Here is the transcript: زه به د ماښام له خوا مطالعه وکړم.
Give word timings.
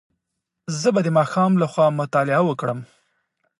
زه 0.79 0.89
به 0.93 1.01
د 1.03 1.07
ماښام 1.17 1.51
له 1.61 1.67
خوا 1.71 1.87
مطالعه 2.01 2.41
وکړم. 2.45 2.79